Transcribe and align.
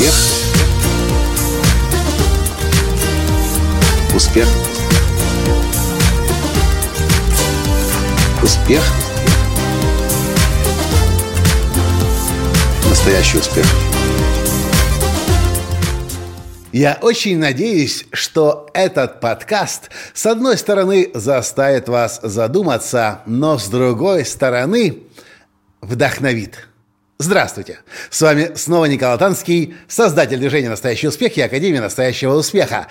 Успех. 0.00 0.14
Успех. 4.14 4.48
Успех. 8.42 8.82
Настоящий 12.88 13.36
успех. 13.36 13.66
Я 16.72 16.98
очень 17.02 17.36
надеюсь, 17.36 18.06
что 18.10 18.70
этот 18.72 19.20
подкаст, 19.20 19.90
с 20.14 20.24
одной 20.24 20.56
стороны, 20.56 21.10
заставит 21.12 21.90
вас 21.90 22.20
задуматься, 22.22 23.20
но 23.26 23.58
с 23.58 23.68
другой 23.68 24.24
стороны, 24.24 25.02
вдохновит. 25.82 26.69
Здравствуйте! 27.22 27.80
С 28.08 28.22
вами 28.22 28.52
снова 28.54 28.86
Николай 28.86 29.18
Танский, 29.18 29.74
создатель 29.88 30.38
движения 30.38 30.70
«Настоящий 30.70 31.06
успех» 31.06 31.36
и 31.36 31.42
Академии 31.42 31.76
«Настоящего 31.76 32.32
успеха». 32.32 32.86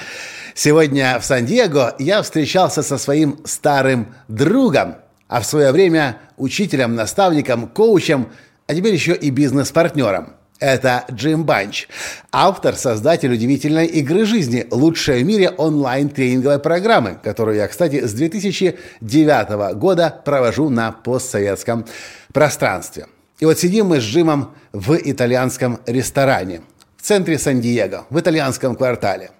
Сегодня 0.53 1.17
в 1.19 1.25
Сан-Диего 1.25 1.95
я 1.97 2.21
встречался 2.21 2.83
со 2.83 2.99
своим 2.99 3.39
старым 3.45 4.13
другом, 4.27 4.97
а 5.27 5.41
в 5.41 5.47
свое 5.47 5.71
время 5.71 6.19
учителем, 6.37 6.93
наставником, 6.93 7.67
коучем, 7.67 8.29
а 8.67 8.75
теперь 8.75 8.93
еще 8.93 9.15
и 9.15 9.31
бизнес-партнером– 9.31 10.33
это 10.59 11.05
Джим 11.11 11.43
Банч, 11.43 11.87
автор, 12.31 12.75
создатель 12.75 13.33
удивительной 13.33 13.87
игры 13.87 14.25
жизни 14.25 14.67
«Лучшая 14.69 15.21
в 15.21 15.23
мире» 15.23 15.49
онлайн-тренинговой 15.49 16.59
программы, 16.59 17.17
которую 17.23 17.57
я, 17.57 17.67
кстати, 17.67 18.05
с 18.05 18.13
2009 18.13 19.73
года 19.75 20.21
провожу 20.23 20.69
на 20.69 20.91
постсоветском 20.91 21.87
пространстве. 22.31 23.07
И 23.39 23.45
вот 23.45 23.57
сидим 23.57 23.87
мы 23.87 24.01
с 24.01 24.03
Джимом 24.03 24.53
в 24.73 24.95
итальянском 24.95 25.79
ресторане 25.85 26.61
в 26.97 27.01
центре 27.01 27.39
Сан-Диего, 27.39 28.05
в 28.09 28.19
итальянском 28.19 28.75
квартале. 28.75 29.31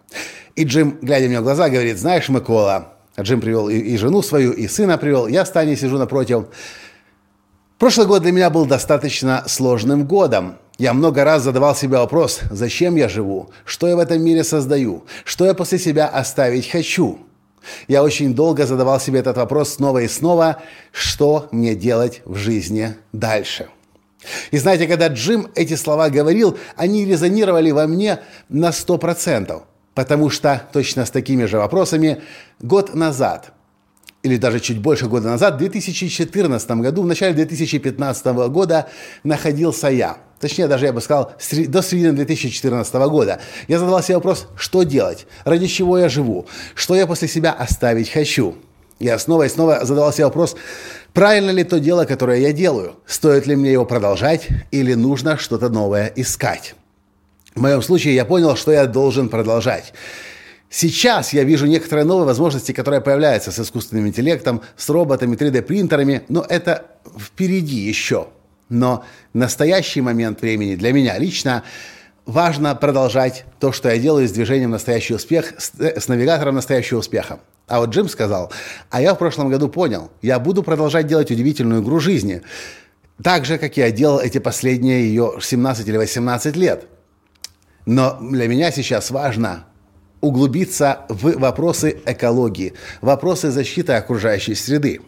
И 0.55 0.63
Джим, 0.63 0.97
глядя 1.01 1.27
мне 1.27 1.41
в 1.41 1.43
глаза, 1.43 1.69
говорит, 1.69 1.97
знаешь, 1.97 2.29
Микола, 2.29 2.93
Джим 3.19 3.41
привел 3.41 3.69
и, 3.69 3.77
и 3.77 3.97
жену 3.97 4.21
свою, 4.21 4.53
и 4.53 4.67
сына 4.67 4.97
привел, 4.97 5.27
я 5.27 5.45
с 5.45 5.51
Таней 5.51 5.75
сижу 5.75 5.97
напротив. 5.97 6.45
Прошлый 7.77 8.07
год 8.07 8.21
для 8.23 8.31
меня 8.31 8.49
был 8.49 8.65
достаточно 8.65 9.43
сложным 9.47 10.05
годом. 10.05 10.57
Я 10.77 10.93
много 10.93 11.25
раз 11.25 11.43
задавал 11.43 11.75
себе 11.75 11.97
вопрос, 11.97 12.39
зачем 12.49 12.95
я 12.95 13.09
живу, 13.09 13.49
что 13.65 13.87
я 13.87 13.97
в 13.97 13.99
этом 13.99 14.21
мире 14.21 14.45
создаю, 14.45 15.05
что 15.25 15.45
я 15.45 15.53
после 15.53 15.77
себя 15.77 16.07
оставить 16.07 16.69
хочу. 16.69 17.19
Я 17.89 18.03
очень 18.03 18.33
долго 18.33 18.65
задавал 18.65 19.01
себе 19.01 19.19
этот 19.19 19.35
вопрос 19.35 19.73
снова 19.73 19.99
и 19.99 20.07
снова, 20.07 20.61
что 20.93 21.49
мне 21.51 21.75
делать 21.75 22.21
в 22.23 22.35
жизни 22.35 22.95
дальше. 23.11 23.67
И 24.51 24.57
знаете, 24.57 24.87
когда 24.87 25.07
Джим 25.07 25.49
эти 25.55 25.75
слова 25.75 26.09
говорил, 26.09 26.57
они 26.75 27.05
резонировали 27.05 27.71
во 27.71 27.87
мне 27.87 28.19
на 28.49 28.69
100%, 28.69 29.61
потому 29.93 30.29
что 30.29 30.61
точно 30.73 31.05
с 31.05 31.11
такими 31.11 31.45
же 31.45 31.57
вопросами 31.57 32.21
год 32.59 32.95
назад– 32.95 33.53
или 34.21 34.37
даже 34.37 34.59
чуть 34.59 34.79
больше 34.79 35.07
года 35.07 35.29
назад, 35.29 35.55
в 35.55 35.57
2014 35.59 36.69
году, 36.71 37.03
в 37.03 37.05
начале 37.05 37.33
2015 37.33 38.25
года 38.49 38.89
находился 39.23 39.87
я. 39.87 40.17
Точнее, 40.39 40.67
даже 40.67 40.85
я 40.85 40.93
бы 40.93 41.01
сказал, 41.01 41.33
до 41.67 41.81
середины 41.81 42.13
2014 42.13 42.93
года. 43.09 43.39
Я 43.67 43.79
задавал 43.79 44.01
себе 44.03 44.15
вопрос, 44.15 44.47
что 44.55 44.83
делать, 44.83 45.25
ради 45.45 45.67
чего 45.67 45.97
я 45.97 46.09
живу, 46.09 46.47
что 46.75 46.95
я 46.95 47.07
после 47.07 47.27
себя 47.27 47.51
оставить 47.51 48.09
хочу. 48.09 48.55
Я 48.99 49.17
снова 49.17 49.43
и 49.43 49.49
снова 49.49 49.85
задавал 49.85 50.11
себе 50.11 50.25
вопрос, 50.25 50.57
правильно 51.13 51.51
ли 51.51 51.63
то 51.63 51.79
дело, 51.79 52.05
которое 52.05 52.39
я 52.39 52.53
делаю, 52.53 52.95
стоит 53.05 53.47
ли 53.47 53.55
мне 53.55 53.71
его 53.71 53.85
продолжать 53.85 54.47
или 54.71 54.93
нужно 54.93 55.37
что-то 55.37 55.69
новое 55.69 56.11
искать. 56.15 56.75
В 57.55 57.61
моем 57.61 57.81
случае 57.81 58.15
я 58.15 58.25
понял, 58.25 58.55
что 58.55 58.71
я 58.71 58.85
должен 58.85 59.29
продолжать. 59.29 59.93
Сейчас 60.69 61.33
я 61.33 61.43
вижу 61.43 61.65
некоторые 61.65 62.05
новые 62.05 62.25
возможности, 62.25 62.71
которые 62.71 63.01
появляются 63.01 63.51
с 63.51 63.59
искусственным 63.59 64.07
интеллектом, 64.07 64.61
с 64.77 64.87
роботами, 64.89 65.35
3D-принтерами, 65.35 66.21
но 66.29 66.45
это 66.47 66.85
впереди 67.17 67.77
еще. 67.77 68.27
Но 68.69 69.03
настоящий 69.33 70.01
момент 70.01 70.41
времени 70.41 70.75
для 70.75 70.93
меня 70.93 71.17
лично 71.17 71.63
важно 72.29 72.75
продолжать 72.75 73.45
то, 73.59 73.71
что 73.71 73.89
я 73.89 73.97
делаю 73.97 74.27
с 74.27 74.31
движением 74.31 74.71
«Настоящий 74.71 75.15
успех», 75.15 75.53
с, 75.57 75.71
с 75.79 76.07
навигатором 76.07 76.55
«Настоящего 76.55 76.99
успеха». 76.99 77.39
А 77.67 77.79
вот 77.79 77.89
Джим 77.89 78.07
сказал, 78.09 78.51
а 78.89 79.01
я 79.01 79.13
в 79.13 79.17
прошлом 79.17 79.49
году 79.49 79.69
понял, 79.69 80.09
я 80.21 80.39
буду 80.39 80.63
продолжать 80.63 81.07
делать 81.07 81.29
удивительную 81.29 81.83
игру 81.83 81.99
жизни, 81.99 82.41
так 83.23 83.45
же, 83.45 83.57
как 83.57 83.77
я 83.77 83.91
делал 83.91 84.19
эти 84.19 84.37
последние 84.39 85.07
ее 85.07 85.39
17 85.41 85.87
или 85.87 85.97
18 85.97 86.55
лет. 86.55 86.87
Но 87.85 88.17
для 88.21 88.47
меня 88.47 88.71
сейчас 88.71 89.11
важно 89.11 89.65
углубиться 90.21 91.01
в 91.09 91.37
вопросы 91.37 92.01
экологии, 92.05 92.73
вопросы 93.01 93.51
защиты 93.51 93.93
окружающей 93.93 94.55
среды. 94.55 95.01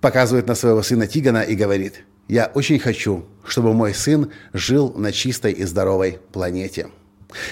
Показывает 0.00 0.46
на 0.46 0.54
своего 0.54 0.82
сына 0.82 1.06
Тигана 1.06 1.42
и 1.42 1.54
говорит, 1.54 2.04
я 2.28 2.50
очень 2.54 2.78
хочу, 2.78 3.24
чтобы 3.44 3.72
мой 3.72 3.94
сын 3.94 4.30
жил 4.52 4.92
на 4.96 5.12
чистой 5.12 5.52
и 5.52 5.64
здоровой 5.64 6.18
планете. 6.32 6.88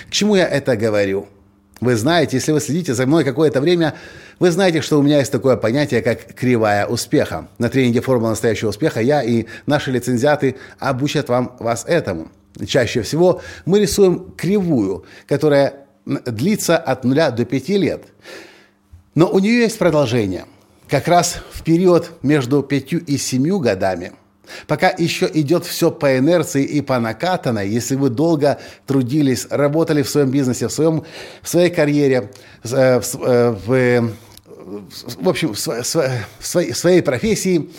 К 0.08 0.10
чему 0.10 0.34
я 0.34 0.48
это 0.48 0.76
говорю? 0.76 1.28
Вы 1.80 1.96
знаете, 1.96 2.36
если 2.36 2.52
вы 2.52 2.60
следите 2.60 2.94
за 2.94 3.06
мной 3.06 3.24
какое-то 3.24 3.60
время, 3.60 3.94
вы 4.38 4.50
знаете, 4.50 4.80
что 4.80 4.98
у 4.98 5.02
меня 5.02 5.18
есть 5.18 5.32
такое 5.32 5.56
понятие, 5.56 6.02
как 6.02 6.34
кривая 6.34 6.86
успеха. 6.86 7.48
На 7.58 7.68
тренинге 7.68 8.00
«Формула 8.00 8.30
настоящего 8.30 8.70
успеха» 8.70 9.00
я 9.00 9.22
и 9.22 9.46
наши 9.66 9.90
лицензиаты 9.90 10.56
обучат 10.78 11.28
вам 11.28 11.56
вас 11.58 11.84
этому. 11.86 12.30
Чаще 12.66 13.02
всего 13.02 13.42
мы 13.66 13.80
рисуем 13.80 14.32
кривую, 14.36 15.04
которая 15.26 15.86
длится 16.04 16.76
от 16.76 17.04
0 17.04 17.32
до 17.32 17.44
5 17.44 17.68
лет. 17.70 18.04
Но 19.14 19.28
у 19.28 19.38
нее 19.38 19.60
есть 19.60 19.78
продолжение. 19.78 20.46
Как 20.88 21.08
раз 21.08 21.38
в 21.52 21.62
период 21.62 22.12
между 22.22 22.62
5 22.62 22.92
и 22.92 23.18
7 23.18 23.58
годами– 23.60 24.12
Пока 24.66 24.88
еще 24.90 25.30
идет 25.32 25.64
все 25.64 25.90
по 25.90 26.18
инерции 26.18 26.64
и 26.64 26.80
по 26.80 26.98
накатанной, 26.98 27.68
если 27.68 27.96
вы 27.96 28.10
долго 28.10 28.58
трудились, 28.86 29.46
работали 29.50 30.02
в 30.02 30.08
своем 30.08 30.30
бизнесе, 30.30 30.68
в, 30.68 30.72
своем, 30.72 31.04
в 31.42 31.48
своей 31.48 31.70
карьере, 31.70 32.30
э, 32.64 33.00
в, 33.00 33.14
э, 33.22 33.50
в, 33.50 34.12
в 35.20 35.28
общем, 35.28 35.54
в, 35.54 35.58
в 35.58 35.84
своей, 36.40 36.72
в 36.72 36.76
своей 36.76 37.02
профессии, 37.02 37.70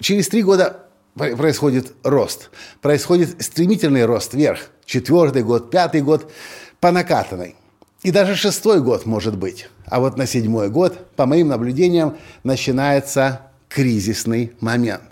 через 0.00 0.28
три 0.28 0.42
года 0.42 0.86
происходит 1.14 1.92
рост. 2.02 2.50
Происходит 2.80 3.42
стремительный 3.42 4.04
рост 4.04 4.34
вверх. 4.34 4.60
Четвертый 4.84 5.42
год, 5.42 5.70
пятый 5.70 6.00
год– 6.02 6.30
по 6.82 6.90
накатанной. 6.90 7.54
И 8.02 8.10
даже 8.10 8.34
шестой 8.34 8.82
год 8.82 9.06
может 9.06 9.38
быть. 9.38 9.68
А 9.86 10.00
вот 10.00 10.18
на 10.18 10.26
седьмой 10.26 10.68
год, 10.68 11.14
по 11.14 11.26
моим 11.26 11.46
наблюдениям, 11.46 12.18
начинается 12.42 13.42
кризисный 13.68 14.52
момент. 14.60 15.04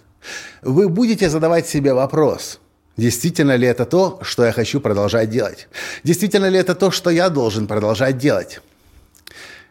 Вы 0.62 0.88
будете 0.88 1.30
задавать 1.30 1.68
себе 1.68 1.94
вопрос, 1.94 2.60
действительно 2.96 3.56
ли 3.56 3.66
это 3.66 3.84
то, 3.84 4.18
что 4.22 4.44
я 4.44 4.52
хочу 4.52 4.80
продолжать 4.80 5.30
делать? 5.30 5.68
Действительно 6.04 6.48
ли 6.48 6.58
это 6.58 6.74
то, 6.74 6.90
что 6.90 7.10
я 7.10 7.28
должен 7.28 7.66
продолжать 7.66 8.18
делать? 8.18 8.60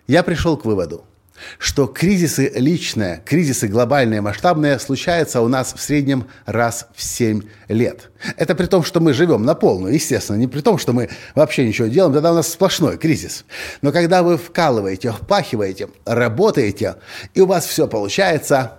Я 0.08 0.24
пришел 0.24 0.58
к 0.58 0.66
выводу– 0.66 1.06
что 1.58 1.88
кризисы 1.88 2.52
личные, 2.56 3.22
кризисы 3.26 3.68
глобальные, 3.68 4.22
масштабные 4.22 4.80
случаются 4.80 5.42
у 5.42 5.48
нас 5.48 5.74
в 5.74 5.82
среднем 5.82 6.28
раз 6.46 6.88
в 6.96 7.04
7 7.04 7.42
лет. 7.68 8.12
Это 8.38 8.56
при 8.56 8.66
том, 8.66 8.84
что 8.84 9.00
мы 9.00 9.14
живем 9.14 9.44
на 9.44 9.56
полную, 9.56 9.94
естественно, 9.94 10.38
не 10.38 10.48
при 10.48 10.62
том, 10.62 10.78
что 10.78 10.94
мы 10.94 11.10
вообще 11.36 11.68
ничего 11.68 11.88
делаем, 11.88 12.14
тогда 12.14 12.31
у 12.31 12.36
нас 12.36 12.50
сплошной 12.50 12.98
кризис. 12.98 13.46
Но 13.81 13.92
когда 13.92 14.24
вы 14.24 14.38
вкалываете, 14.38 15.12
впахиваете, 15.12 15.90
работаете, 16.06 16.96
и 17.34 17.42
у 17.42 17.46
вас 17.46 17.66
все 17.66 17.88
получается, 17.88 18.74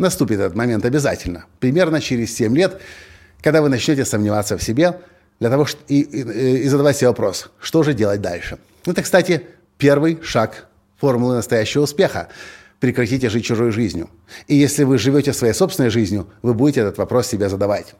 наступит 0.00 0.40
этот 0.40 0.54
момент 0.54 0.84
обязательно. 0.84 1.44
Примерно 1.58 2.00
через 2.00 2.34
7 2.34 2.56
лет, 2.56 2.80
когда 3.42 3.62
вы 3.62 3.68
начнете 3.68 4.04
сомневаться 4.04 4.56
в 4.58 4.62
себе, 4.62 5.00
для 5.38 5.48
того, 5.48 5.66
и, 5.88 6.00
и, 6.00 6.64
и 6.64 6.68
задавать 6.68 6.96
себе 6.96 7.08
вопрос, 7.08 7.50
что 7.60 7.82
же 7.82 7.94
делать 7.94 8.20
дальше. 8.20 8.58
Это, 8.84 9.02
кстати, 9.02 9.42
первый 9.78 10.18
шаг 10.22 10.66
формулы 10.98 11.36
настоящего 11.36 11.82
успеха. 11.82 12.28
Прекратите 12.78 13.28
жить 13.28 13.44
чужой 13.44 13.72
жизнью. 13.72 14.08
И 14.46 14.54
если 14.54 14.84
вы 14.84 14.98
живете 14.98 15.32
своей 15.32 15.54
собственной 15.54 15.90
жизнью, 15.90 16.28
вы 16.42 16.54
будете 16.54 16.80
этот 16.80 16.98
вопрос 16.98 17.26
себе 17.26 17.48
задавать. 17.48 17.94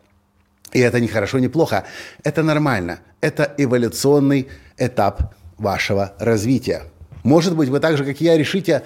И 0.73 0.79
это 0.79 1.01
не 1.01 1.09
хорошо, 1.09 1.39
не 1.39 1.49
плохо. 1.49 1.85
Это 2.23 2.43
нормально. 2.43 3.01
Это 3.21 3.55
эволюционный 3.59 4.49
этап 4.79 5.35
вашего 5.59 6.15
развития. 6.19 6.85
Может 7.23 7.57
быть, 7.57 7.69
вы 7.69 7.81
так 7.81 7.97
же, 7.97 8.05
как 8.05 8.21
и 8.21 8.25
я, 8.25 8.39
решите 8.39 8.83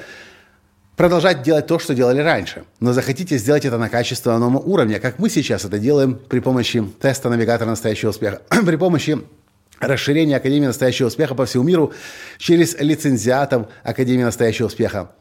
продолжать 0.97 1.43
делать 1.43 1.67
то, 1.67 1.79
что 1.79 1.95
делали 1.95 2.21
раньше, 2.21 2.65
но 2.81 2.93
захотите 2.93 3.37
сделать 3.39 3.65
это 3.65 3.79
на 3.79 3.89
качественном 3.89 4.57
уровне, 4.57 5.01
как 5.01 5.19
мы 5.19 5.29
сейчас 5.29 5.65
это 5.65 5.79
делаем 5.79 6.15
при 6.15 6.41
помощи 6.41 6.85
теста 7.01 7.29
навигатора 7.29 7.69
настоящего 7.69 8.11
успеха, 8.11 8.43
при 8.67 8.77
помощи 8.77 9.19
расширение 9.81 10.37
Академии 10.37 10.67
настоящего 10.67 11.09
успеха 11.09 11.35
по 11.35 11.47
всему 11.47 11.65
миру 11.65 11.93
через 12.39 12.79
лицензиатов 12.79 13.69
Академии 13.83 14.23
настоящего 14.23 14.67
успеха. 14.67 15.13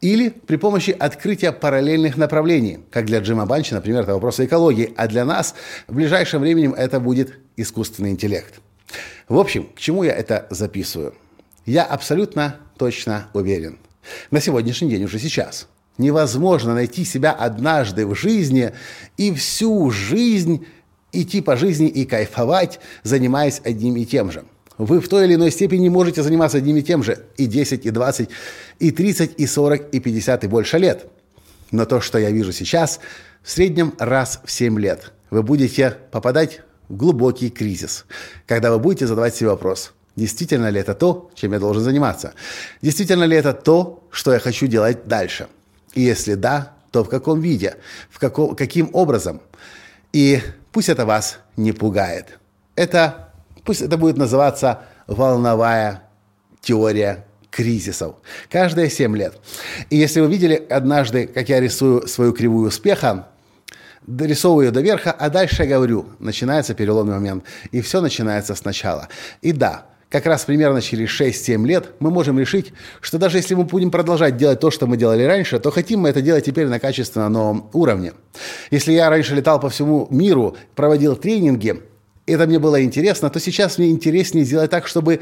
Или 0.00 0.30
при 0.30 0.56
помощи 0.56 0.90
открытия 0.98 1.52
параллельных 1.52 2.16
направлений, 2.16 2.80
как 2.90 3.04
для 3.04 3.20
Джима 3.20 3.46
Банча, 3.46 3.74
например, 3.74 4.02
это 4.02 4.14
вопросы 4.14 4.46
экологии, 4.46 4.92
а 4.96 5.06
для 5.08 5.24
нас 5.24 5.54
в 5.86 5.94
ближайшем 5.94 6.40
времени 6.40 6.74
это 6.74 7.00
будет 7.00 7.34
искусственный 7.56 8.10
интеллект. 8.10 8.60
В 9.28 9.38
общем, 9.38 9.68
к 9.74 9.78
чему 9.78 10.02
я 10.02 10.12
это 10.12 10.46
записываю? 10.50 11.14
Я 11.66 11.84
абсолютно 11.84 12.56
точно 12.78 13.28
уверен. 13.34 13.78
На 14.30 14.40
сегодняшний 14.40 14.90
день, 14.90 15.04
уже 15.04 15.18
сейчас, 15.18 15.68
невозможно 15.98 16.74
найти 16.74 17.04
себя 17.04 17.32
однажды 17.32 18.06
в 18.06 18.14
жизни 18.14 18.72
и 19.16 19.32
всю 19.32 19.90
жизнь 19.90 20.66
идти 21.12 21.40
по 21.40 21.56
жизни 21.56 21.88
и 21.88 22.04
кайфовать, 22.04 22.80
занимаясь 23.02 23.60
одним 23.64 23.96
и 23.96 24.04
тем 24.04 24.30
же. 24.30 24.44
Вы 24.78 25.00
в 25.00 25.08
той 25.08 25.26
или 25.26 25.34
иной 25.34 25.50
степени 25.50 25.88
можете 25.88 26.22
заниматься 26.22 26.58
одним 26.58 26.76
и 26.78 26.82
тем 26.82 27.02
же 27.02 27.26
и 27.36 27.46
10, 27.46 27.84
и 27.84 27.90
20, 27.90 28.30
и 28.78 28.90
30, 28.90 29.34
и 29.36 29.46
40, 29.46 29.94
и 29.94 30.00
50, 30.00 30.44
и 30.44 30.46
больше 30.46 30.78
лет. 30.78 31.06
Но 31.70 31.84
то, 31.84 32.00
что 32.00 32.18
я 32.18 32.30
вижу 32.30 32.52
сейчас, 32.52 33.00
в 33.42 33.50
среднем 33.50 33.92
раз 33.98 34.40
в 34.44 34.50
7 34.50 34.78
лет 34.80 35.12
вы 35.30 35.42
будете 35.42 35.96
попадать 36.10 36.62
в 36.88 36.96
глубокий 36.96 37.50
кризис, 37.50 38.06
когда 38.46 38.70
вы 38.72 38.78
будете 38.78 39.06
задавать 39.06 39.36
себе 39.36 39.50
вопрос, 39.50 39.92
действительно 40.20 40.70
ли 40.70 40.80
это 40.80 40.94
то, 40.94 41.30
чем 41.34 41.52
я 41.52 41.58
должен 41.58 41.82
заниматься? 41.82 42.32
Действительно 42.82 43.24
ли 43.24 43.36
это 43.36 43.52
то, 43.52 44.04
что 44.10 44.32
я 44.32 44.38
хочу 44.38 44.66
делать 44.66 45.06
дальше? 45.06 45.48
И 45.94 46.02
если 46.02 46.34
да, 46.34 46.72
то 46.92 47.02
в 47.02 47.08
каком 47.08 47.40
виде? 47.40 47.76
В 48.10 48.18
каком, 48.18 48.54
каким 48.54 48.90
образом? 48.92 49.40
И 50.12 50.40
пусть 50.72 50.88
это 50.88 51.06
вас 51.06 51.38
не 51.56 51.72
пугает. 51.72 52.38
Это 52.76 53.30
Пусть 53.64 53.82
это 53.82 53.96
будет 53.96 54.16
называться 54.16 54.82
волновая 55.06 56.02
теория 56.60 57.24
кризисов. 57.50 58.16
Каждые 58.50 58.90
7 58.90 59.16
лет. 59.16 59.38
И 59.90 59.96
если 59.96 60.20
вы 60.20 60.28
видели 60.28 60.54
однажды, 60.70 61.26
как 61.26 61.48
я 61.48 61.60
рисую 61.60 62.06
свою 62.06 62.32
кривую 62.32 62.68
успеха, 62.68 63.28
дорисовываю 64.06 64.66
ее 64.66 64.70
до 64.70 64.80
верха, 64.80 65.12
а 65.12 65.28
дальше 65.30 65.64
я 65.64 65.68
говорю, 65.68 66.06
начинается 66.18 66.74
переломный 66.74 67.14
момент. 67.14 67.44
И 67.70 67.80
все 67.80 68.00
начинается 68.00 68.54
сначала. 68.54 69.08
И 69.42 69.52
да, 69.52 69.86
как 70.10 70.26
раз 70.26 70.44
примерно 70.44 70.82
через 70.82 71.08
6-7 71.08 71.66
лет 71.66 71.90
мы 72.00 72.10
можем 72.10 72.38
решить, 72.38 72.72
что 73.00 73.16
даже 73.16 73.38
если 73.38 73.54
мы 73.54 73.64
будем 73.64 73.90
продолжать 73.92 74.36
делать 74.36 74.58
то, 74.58 74.70
что 74.70 74.86
мы 74.86 74.96
делали 74.96 75.22
раньше, 75.22 75.60
то 75.60 75.70
хотим 75.70 76.00
мы 76.00 76.08
это 76.08 76.20
делать 76.20 76.44
теперь 76.44 76.66
на 76.66 76.80
качественно 76.80 77.28
новом 77.28 77.70
уровне. 77.72 78.12
Если 78.72 78.92
я 78.92 79.08
раньше 79.08 79.36
летал 79.36 79.60
по 79.60 79.70
всему 79.70 80.08
миру, 80.10 80.56
проводил 80.74 81.14
тренинги, 81.14 81.80
это 82.26 82.46
мне 82.46 82.58
было 82.58 82.82
интересно, 82.82 83.30
то 83.30 83.38
сейчас 83.38 83.78
мне 83.78 83.90
интереснее 83.90 84.44
сделать 84.44 84.70
так, 84.70 84.88
чтобы 84.88 85.20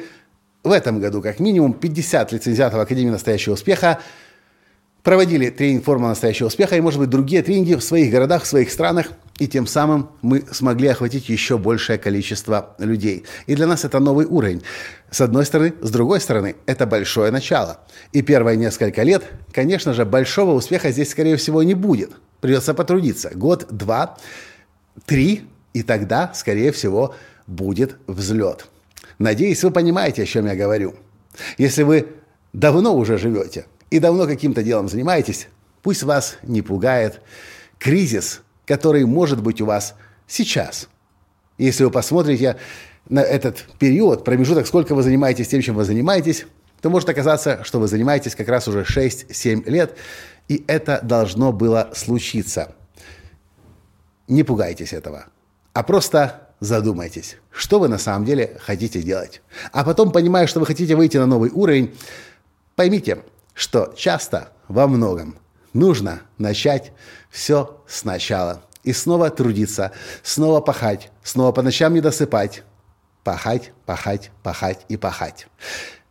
в 0.65 0.73
этом 0.73 1.01
году 1.01 1.21
как 1.21 1.39
минимум 1.39 1.75
50 1.75 2.33
лицензиатов 2.33 2.81
Академии 2.81 3.11
настоящего 3.11 3.55
успеха 3.55 4.01
проводили 5.03 5.51
тренинг 5.51 5.85
«Формула 5.85 6.11
настоящего 6.11 6.49
успеха» 6.49 6.77
и, 6.77 6.81
может 6.81 7.01
быть, 7.01 7.11
другие 7.11 7.43
тренинги 7.43 7.75
в 7.75 7.83
своих 7.83 8.11
городах, 8.11 8.43
в 8.43 8.47
своих 8.47 8.71
странах, 8.71 9.09
и 9.39 9.47
тем 9.47 9.67
самым 9.67 10.11
мы 10.23 10.45
смогли 10.51 10.89
охватить 10.89 11.29
еще 11.29 11.59
большее 11.59 11.99
количество 11.99 12.75
людей. 12.79 13.25
И 13.47 13.55
для 13.55 13.67
нас 13.67 13.85
это 13.85 14.01
новый 14.01 14.27
уровень. 14.27 14.63
С 15.11 15.21
одной 15.21 15.47
стороны. 15.47 15.75
С 15.81 15.91
другой 15.91 16.21
стороны, 16.21 16.57
это 16.67 16.87
большое 16.87 17.31
начало. 17.31 17.81
И 18.13 18.23
первые 18.23 18.57
несколько 18.57 19.03
лет, 19.05 19.25
конечно 19.53 19.95
же, 19.95 20.05
большого 20.05 20.53
успеха 20.53 20.91
здесь, 20.91 21.11
скорее 21.11 21.37
всего, 21.37 21.63
не 21.63 21.75
будет. 21.75 22.11
Придется 22.41 22.75
потрудиться. 22.75 23.31
Год, 23.35 23.67
два, 23.71 24.17
три– 25.07 25.45
и 25.79 25.83
тогда, 25.83 26.33
скорее 26.35 26.73
всего, 26.73 27.15
будет 27.47 27.97
взлет. 28.07 28.67
Надеюсь, 29.19 29.63
вы 29.63 29.71
понимаете, 29.71 30.23
о 30.23 30.27
чем 30.27 30.47
я 30.47 30.57
говорю. 30.57 30.95
Если 31.57 31.85
вы 31.85 32.09
давно 32.53 32.97
уже 32.97 33.17
живете 33.19 33.67
и 33.91 33.99
давно 33.99 34.27
каким-то 34.27 34.63
делом 34.63 34.89
занимаетесь, 34.89 35.49
пусть 35.83 36.03
вас 36.03 36.39
не 36.43 36.63
пугает 36.63 37.21
кризис, 37.79 38.43
который 38.67 39.05
может 39.05 39.43
быть 39.43 39.61
у 39.61 39.67
вас 39.67 39.95
сейчас. 40.27 40.89
Если 41.57 41.85
вы 41.85 41.91
посмотрите 41.91 42.57
на 43.09 43.21
этот 43.21 43.65
период, 43.79 44.25
промежуток, 44.25 44.67
сколько 44.67 44.95
вы 44.95 45.03
занимаетесь 45.03 45.49
тем, 45.49 45.63
чем 45.63 45.75
вы 45.75 45.85
занимаетесь, 45.85 46.47
то 46.81 46.91
может 46.91 47.09
оказаться, 47.09 47.65
что 47.65 47.81
вы 47.81 47.89
занимаетесь 47.89 48.35
как 48.35 48.49
раз 48.49 48.69
уже 48.69 48.83
6-7 48.83 49.69
лет, 49.69 49.97
и 50.49 50.65
это 50.67 51.01
должно 51.03 51.53
было 51.53 51.91
случиться. 51.95 52.75
Не 54.29 54.43
пугайтесь 54.43 54.93
этого 54.93 55.27
а 55.79 55.85
просто 55.85 56.49
задумайтесь, 56.59 57.37
что 57.53 57.79
вы 57.79 57.87
на 57.87 57.99
самом 57.99 58.25
деле 58.25 58.57
хотите 58.61 59.01
делать. 59.01 59.43
А 59.71 59.85
потом, 59.85 60.11
понимая, 60.11 60.49
что 60.49 60.59
вы 60.59 60.67
хотите 60.67 60.97
выйти 60.97 61.17
на 61.17 61.27
новый 61.27 61.51
уровень, 61.51 61.97
поймите, 62.75 63.19
что 63.59 63.93
часто 63.97 64.53
во 64.69 64.87
многом 64.87 65.37
нужно 65.73 66.23
начать 66.39 66.93
все 67.29 67.83
сначала. 67.89 68.63
И 68.85 68.93
снова 68.93 69.31
трудиться, 69.31 69.91
снова 70.23 70.61
пахать, 70.61 71.11
снова 71.25 71.51
по 71.51 71.61
ночам 71.61 71.93
не 71.93 72.01
досыпать. 72.01 72.63
Пахать, 73.25 73.73
пахать, 73.85 74.31
пахать 74.45 74.87
и 74.89 74.97
пахать. 74.97 75.49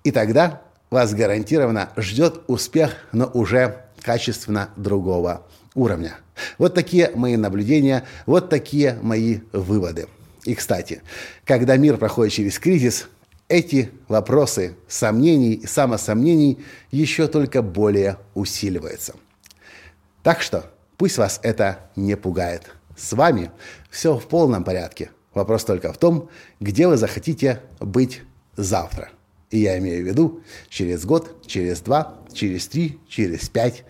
И 0.04 0.12
тогда 0.12 0.62
вас 0.90 1.14
гарантированно 1.14 1.90
ждет 1.96 2.42
успех, 2.48 2.92
но 3.14 3.28
уже 3.34 3.86
качественно 4.02 4.70
другого 4.76 5.48
уровня. 5.74 6.18
Вот 6.58 6.74
такие 6.74 7.12
мои 7.16 7.38
наблюдения, 7.38 8.04
вот 8.26 8.50
такие 8.50 9.00
мои 9.02 9.40
выводы. 9.54 10.08
И, 10.44 10.54
кстати, 10.54 11.02
когда 11.46 11.78
мир 11.78 11.96
проходит 11.96 12.34
через 12.34 12.60
кризис, 12.60 13.08
эти 13.50 13.92
вопросы 14.08 14.76
сомнений 14.88 15.54
и 15.54 15.68
самосомнений 15.68 16.60
еще 16.92 17.28
только 17.28 17.62
более 17.62 18.18
усиливаются. 18.34 19.16
Так 20.24 20.42
что 20.42 20.72
пусть 20.98 21.18
вас 21.18 21.40
это 21.44 21.90
не 21.96 22.18
пугает. 22.18 22.72
С 22.98 23.14
вами 23.14 23.52
все 23.90 24.18
в 24.18 24.28
полном 24.28 24.64
порядке. 24.64 25.12
Вопрос 25.34 25.64
только 25.64 25.94
в 25.94 25.98
том, 25.98 26.30
где 26.60 26.88
вы 26.88 26.98
захотите 26.98 27.62
быть 27.80 28.24
завтра. 28.56 29.10
И 29.52 29.60
я 29.60 29.78
имею 29.78 30.04
в 30.04 30.08
виду 30.08 30.42
через 30.68 31.06
год, 31.06 31.46
через 31.46 31.80
два, 31.80 32.20
через 32.34 32.68
три, 32.68 33.00
через 33.08 33.48
пять, 33.48 33.86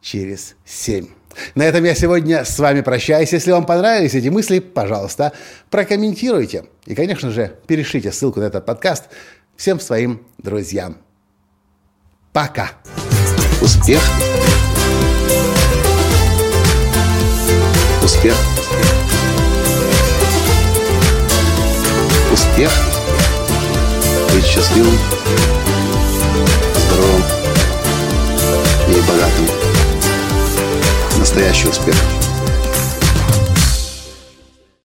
через 0.00 0.56
семь. 0.64 1.08
На 1.54 1.62
этом 1.62 1.84
я 1.84 1.94
сегодня 1.94 2.44
с 2.44 2.58
вами 2.58 2.80
прощаюсь. 2.80 3.32
Если 3.32 3.50
вам 3.52 3.66
понравились 3.66 4.14
эти 4.14 4.28
мысли, 4.28 4.58
пожалуйста, 4.58 5.32
прокомментируйте. 5.70 6.64
И, 6.86 6.94
конечно 6.94 7.30
же, 7.30 7.54
перешлите 7.66 8.12
ссылку 8.12 8.40
на 8.40 8.44
этот 8.44 8.64
подкаст 8.66 9.04
всем 9.56 9.80
своим 9.80 10.26
друзьям. 10.38 10.98
Пока. 12.32 12.70
Успех. 13.60 14.00
Успех. 18.02 18.34
Успех. 22.32 22.70
Быть 24.32 24.44
счастливым, 24.44 24.98
здоровым 26.76 27.22
и 28.88 29.00
богатым 29.00 29.67
настоящий 31.18 31.68
успех. 31.68 32.27